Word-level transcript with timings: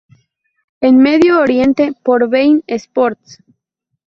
En 0.81 0.97
Medio 0.97 1.39
Oriente 1.39 1.93
por 2.01 2.27
Bein 2.27 2.63
Sports. 2.65 3.37